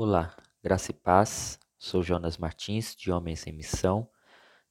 [0.00, 0.32] Olá,
[0.62, 1.58] graça e paz.
[1.76, 4.08] Sou Jonas Martins, de Homens em Missão,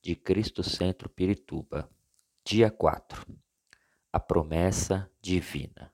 [0.01, 1.89] de Cristo Centro Pirituba.
[2.45, 3.27] Dia 4.
[4.13, 5.93] A promessa divina.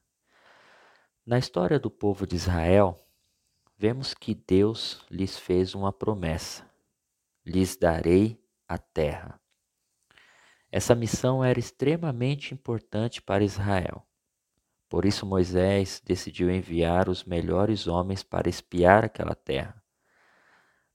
[1.25, 3.07] Na história do povo de Israel,
[3.75, 6.69] vemos que Deus lhes fez uma promessa:
[7.43, 9.41] lhes darei a terra.
[10.71, 14.07] Essa missão era extremamente importante para Israel.
[14.93, 19.83] Por isso Moisés decidiu enviar os melhores homens para espiar aquela terra.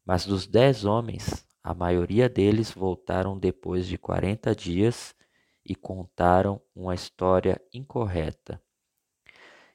[0.07, 5.17] Mas dos dez homens, a maioria deles voltaram depois de quarenta dias
[5.65, 8.63] e contaram uma história incorreta.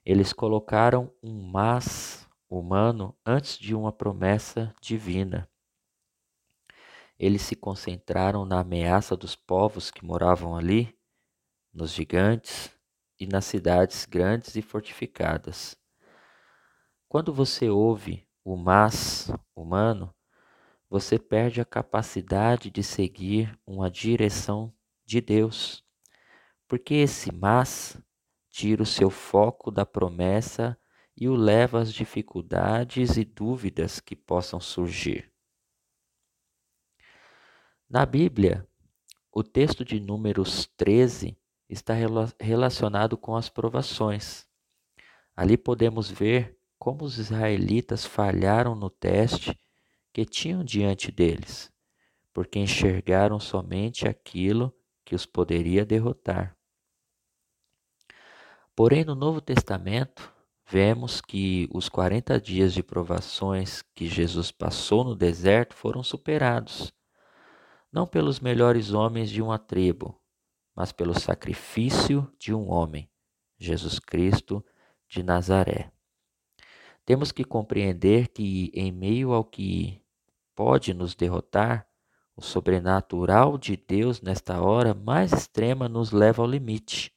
[0.06, 5.50] Eles colocaram um mas humano antes de uma promessa divina.
[7.20, 10.98] Eles se concentraram na ameaça dos povos que moravam ali,
[11.74, 12.74] nos gigantes,
[13.20, 15.78] e nas cidades grandes e fortificadas.
[17.08, 20.14] Quando você ouve o mas humano,
[20.90, 24.74] você perde a capacidade de seguir uma direção
[25.06, 25.84] de Deus,
[26.68, 27.98] porque esse mas
[28.50, 30.78] tira o seu foco da promessa
[31.16, 35.32] e o leva às dificuldades e dúvidas que possam surgir.
[37.90, 38.68] Na Bíblia,
[39.32, 41.38] o texto de Números 13
[41.74, 41.94] está
[42.40, 44.48] relacionado com as provações.
[45.36, 49.58] Ali podemos ver como os israelitas falharam no teste
[50.12, 51.72] que tinham diante deles,
[52.32, 56.56] porque enxergaram somente aquilo que os poderia derrotar.
[58.76, 60.32] Porém, no Novo Testamento,
[60.66, 66.92] vemos que os 40 dias de provações que Jesus passou no deserto foram superados,
[67.92, 70.20] não pelos melhores homens de uma tribo,
[70.76, 73.10] mas pelo sacrifício de um homem,
[73.58, 74.66] Jesus Cristo
[75.08, 75.92] de Nazaré.
[77.06, 80.02] Temos que compreender que, em meio ao que
[80.56, 81.88] pode nos derrotar,
[82.36, 87.14] o sobrenatural de Deus nesta hora mais extrema nos leva ao limite,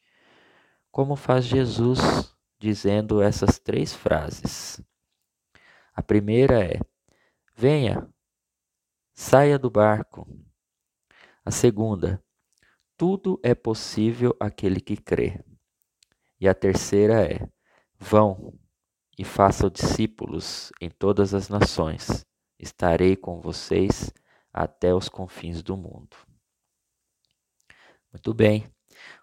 [0.91, 4.80] como faz Jesus dizendo essas três frases.
[5.94, 6.80] A primeira é:
[7.54, 8.06] Venha,
[9.14, 10.28] saia do barco.
[11.44, 12.22] A segunda:
[12.96, 15.44] tudo é possível aquele que crê.
[16.40, 17.48] E a terceira é:
[17.98, 18.58] vão
[19.18, 22.24] e façam discípulos em todas as nações.
[22.58, 24.12] Estarei com vocês
[24.52, 26.16] até os confins do mundo.
[28.12, 28.66] Muito bem.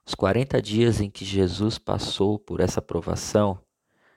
[0.05, 3.59] Os 40 dias em que Jesus passou por essa provação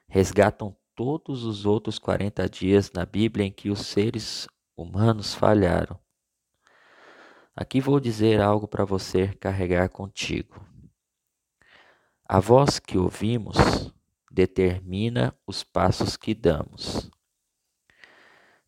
[0.09, 4.47] resgatam todos os outros 40 dias na Bíblia em que os seres
[4.77, 5.99] humanos falharam.
[7.59, 10.63] Aqui vou dizer algo para você carregar contigo.
[12.29, 13.57] A voz que ouvimos
[14.31, 17.11] determina os passos que damos.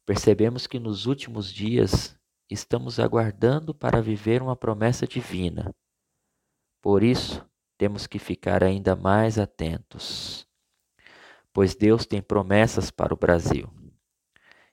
[0.07, 5.71] Percebemos que nos últimos dias estamos aguardando para viver uma promessa divina.
[6.81, 7.47] Por isso,
[7.77, 10.49] temos que ficar ainda mais atentos,
[11.53, 13.71] pois Deus tem promessas para o Brasil.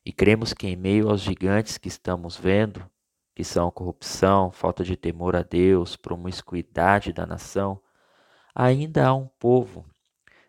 [0.05, 2.89] E cremos que, em meio aos gigantes que estamos vendo,
[3.35, 7.81] que são corrupção, falta de temor a Deus, promiscuidade da nação,
[8.55, 9.85] ainda há um povo,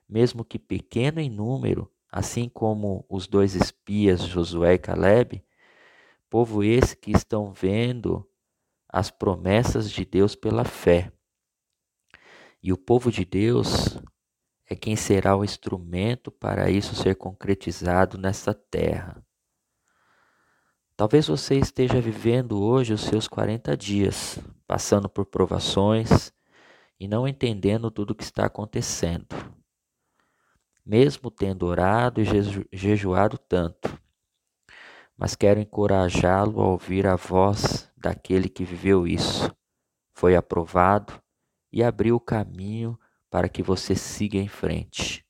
[0.08, 5.44] mesmo que pequeno em número, assim como os dois espias Josué e Caleb,
[6.30, 8.24] povo esse que estão vendo
[8.88, 11.12] as promessas de Deus pela fé.
[12.62, 13.98] E o povo de Deus
[14.64, 19.25] é quem será o instrumento para isso ser concretizado nessa terra.
[20.96, 26.32] Talvez você esteja vivendo hoje os seus 40 dias, passando por provações
[26.98, 29.26] e não entendendo tudo o que está acontecendo.
[30.86, 32.24] Mesmo tendo orado e
[32.72, 34.00] jejuado tanto,
[35.18, 39.54] mas quero encorajá-lo a ouvir a voz daquele que viveu isso,
[40.14, 41.22] foi aprovado
[41.70, 42.98] e abriu o caminho
[43.28, 45.26] para que você siga em frente.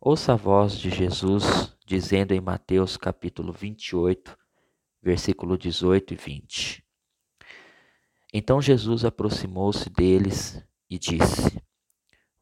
[0.00, 4.45] Ouça a voz de Jesus dizendo em Mateus capítulo 28,
[5.06, 6.84] versículo 18 e 20.
[8.34, 10.60] Então Jesus aproximou-se deles
[10.90, 11.62] e disse: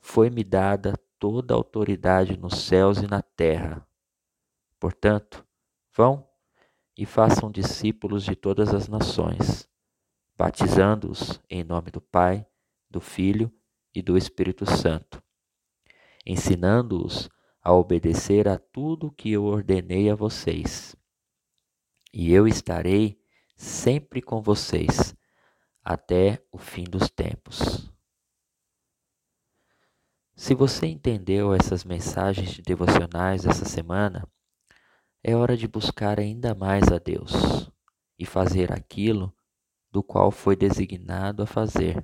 [0.00, 3.86] Foi-me dada toda a autoridade nos céus e na terra.
[4.80, 5.46] Portanto,
[5.94, 6.26] vão
[6.96, 9.68] e façam discípulos de todas as nações,
[10.34, 12.46] batizando-os em nome do Pai,
[12.88, 13.52] do Filho
[13.94, 15.22] e do Espírito Santo,
[16.24, 17.28] ensinando-os
[17.60, 20.96] a obedecer a tudo que eu ordenei a vocês
[22.14, 23.20] e eu estarei
[23.56, 25.16] sempre com vocês
[25.82, 27.92] até o fim dos tempos.
[30.36, 34.24] Se você entendeu essas mensagens devocionais essa semana,
[35.26, 37.70] É hora de buscar ainda mais a Deus
[38.18, 39.34] e fazer aquilo
[39.90, 41.98] do qual foi designado a fazer.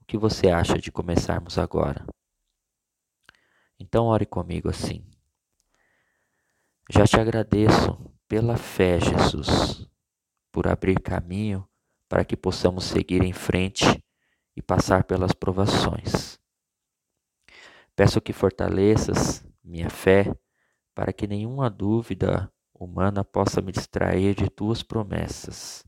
[0.00, 2.06] O que você acha de começarmos agora?
[3.80, 5.04] Então, ore comigo assim.
[6.88, 9.88] Já te agradeço pela fé, Jesus,
[10.50, 11.64] por abrir caminho
[12.08, 14.04] para que possamos seguir em frente
[14.56, 16.36] e passar pelas provações.
[17.94, 20.36] Peço que fortaleças minha fé
[20.96, 25.84] para que nenhuma dúvida humana possa me distrair de tuas promessas.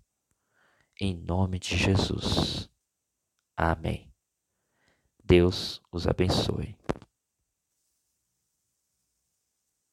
[1.00, 2.70] Em nome de Jesus.
[3.56, 4.14] Amém.
[5.24, 6.76] Deus os abençoe.